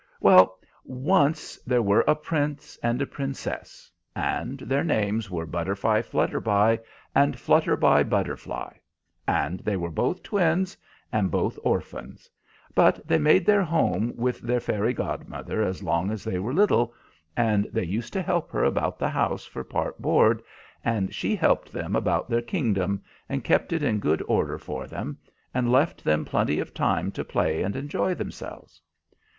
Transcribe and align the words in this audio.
Well, 0.19 0.57
once 0.83 1.57
there 1.57 1.83
were 1.83 2.03
a 2.07 2.15
Prince 2.15 2.75
and 2.81 2.99
a 3.03 3.05
Princess, 3.05 3.91
and 4.15 4.57
their 4.61 4.83
names 4.83 5.29
were 5.29 5.45
Butterflyflutterby 5.45 6.79
and 7.13 7.35
Flutterbybutterfly; 7.37 8.77
and 9.27 9.59
they 9.59 9.77
were 9.77 9.91
both 9.91 10.23
twins, 10.23 10.75
and 11.11 11.29
both 11.29 11.59
orphans; 11.61 12.31
but 12.73 13.07
they 13.07 13.19
made 13.19 13.45
their 13.45 13.61
home 13.61 14.15
with 14.17 14.39
their 14.41 14.59
fairy 14.59 14.91
godmother 14.95 15.61
as 15.61 15.83
long 15.83 16.09
as 16.09 16.23
they 16.23 16.39
were 16.39 16.51
little, 16.51 16.95
and 17.37 17.65
they 17.65 17.85
used 17.85 18.11
to 18.13 18.23
help 18.23 18.49
her 18.49 18.63
about 18.63 18.97
the 18.97 19.09
house 19.09 19.45
for 19.45 19.63
part 19.63 20.01
board, 20.01 20.41
and 20.83 21.13
she 21.13 21.35
helped 21.35 21.71
them 21.71 21.95
about 21.95 22.27
their 22.27 22.41
kingdom, 22.41 23.03
and 23.29 23.43
kept 23.43 23.71
it 23.71 23.83
in 23.83 23.99
good 23.99 24.23
order 24.27 24.57
for 24.57 24.87
them, 24.87 25.19
and 25.53 25.71
left 25.71 26.03
them 26.03 26.25
plenty 26.25 26.57
of 26.57 26.73
time 26.73 27.11
to 27.11 27.23
play 27.23 27.61
and 27.61 27.75
enjoy 27.75 28.15
themselves. 28.15 28.81